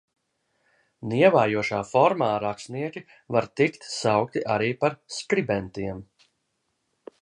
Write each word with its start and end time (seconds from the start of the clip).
Nievājošā 1.11 1.81
formā 1.91 2.31
rakstnieki 2.45 3.05
var 3.37 3.51
tikt 3.63 3.89
saukti 3.99 4.47
arī 4.57 4.75
par 4.85 5.01
skribentiem. 5.21 6.07